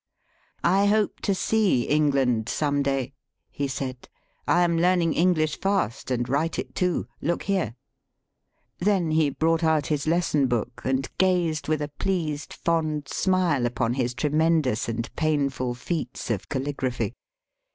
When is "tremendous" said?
14.37-14.89